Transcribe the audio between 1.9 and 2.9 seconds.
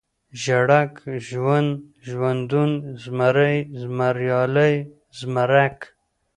ژوندون،